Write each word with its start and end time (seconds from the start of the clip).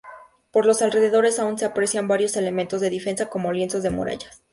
Por 0.49 0.65
los 0.65 0.81
alrededores 0.81 1.37
aún 1.37 1.59
se 1.59 1.65
aprecian 1.65 2.07
varios 2.07 2.35
elementos 2.35 2.81
de 2.81 2.89
defensa 2.89 3.29
como 3.29 3.51
lienzos 3.51 3.83
de 3.83 3.91
murallas. 3.91 4.41